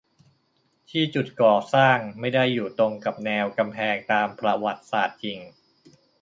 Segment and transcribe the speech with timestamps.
[0.89, 5.39] ที่จุดก่อสร้างไม่ได้อยู่ตรงกับแนวกำแพงตามประวัติศาสตร์จริง